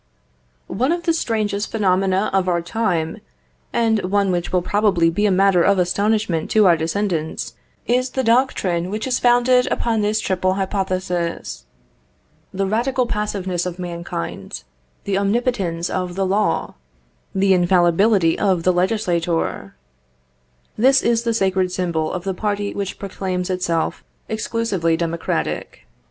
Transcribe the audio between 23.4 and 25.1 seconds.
itself exclusively